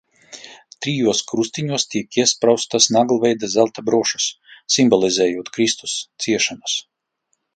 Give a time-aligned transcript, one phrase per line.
[0.85, 4.27] Trijos krustiņos tiek iespraustas naglveida zelta brošas,
[4.77, 6.83] simbolizējot Kristus ciešanas.